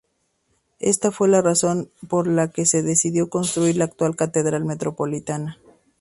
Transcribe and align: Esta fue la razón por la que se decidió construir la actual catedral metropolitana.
Esta 0.79 1.11
fue 1.11 1.27
la 1.27 1.43
razón 1.43 1.91
por 2.09 2.25
la 2.25 2.47
que 2.49 2.65
se 2.65 2.81
decidió 2.81 3.29
construir 3.29 3.77
la 3.77 3.85
actual 3.85 4.15
catedral 4.15 4.65
metropolitana. 4.65 5.59